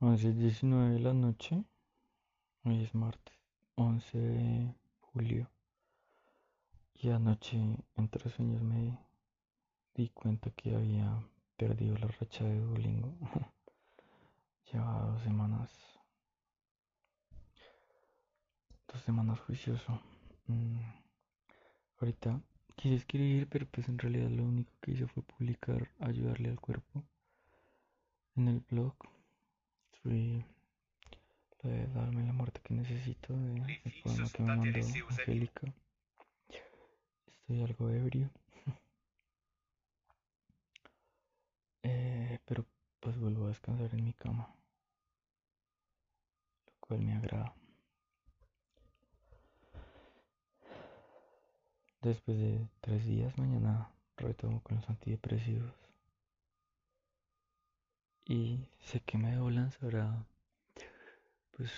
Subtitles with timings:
[0.00, 1.64] 11 y 19 de la noche,
[2.64, 3.34] hoy es martes
[3.76, 5.48] 11 de julio.
[6.94, 7.58] Y anoche
[7.96, 8.98] entre sueños me
[9.94, 11.22] di cuenta que había
[11.56, 13.14] perdido la racha de Duolingo.
[14.72, 15.70] Llevaba dos semanas,
[18.92, 20.00] dos semanas juicioso.
[20.48, 20.80] Mm,
[22.00, 22.40] ahorita
[22.74, 27.04] quise escribir, pero pues en realidad lo único que hice fue publicar, ayudarle al cuerpo
[28.36, 28.94] en el blog
[30.04, 30.44] fui
[31.62, 35.74] lo de darme la muerte que necesito de el poema que me mandó Angélica.
[37.26, 38.30] Estoy algo ebrio.
[41.82, 42.66] eh, pero
[43.00, 44.54] pues vuelvo a descansar en mi cama.
[46.66, 47.54] Lo cual me agrada.
[52.02, 55.93] Después de tres días, mañana retomo con los antidepresivos.
[58.26, 60.26] Y sé que me debo lanzar a,
[61.50, 61.70] pues,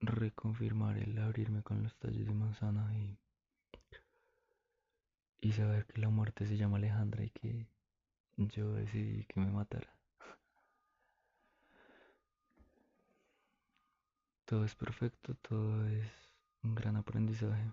[0.00, 3.18] reconfirmar el abrirme con los tallos de manzana y,
[5.40, 7.66] y saber que la muerte se llama Alejandra y que
[8.36, 9.92] yo decidí que me matara.
[14.44, 16.06] Todo es perfecto, todo es
[16.62, 17.72] un gran aprendizaje.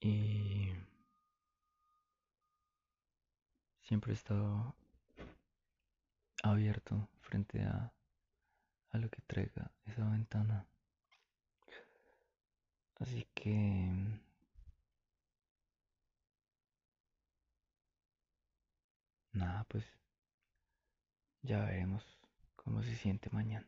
[0.00, 0.45] Y
[3.86, 4.74] siempre he estado
[6.42, 7.92] abierto frente a,
[8.90, 10.66] a lo que traiga esa ventana.
[12.98, 13.92] Así que
[19.32, 19.84] nada, pues
[21.42, 22.04] ya veremos
[22.56, 23.66] cómo se siente mañana.